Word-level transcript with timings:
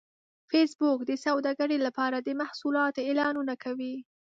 فېسبوک 0.49 0.99
د 1.05 1.11
سوداګرۍ 1.25 1.77
لپاره 1.87 2.17
د 2.19 2.29
محصولاتو 2.41 2.99
اعلانونه 3.07 3.53
کوي 3.63 3.95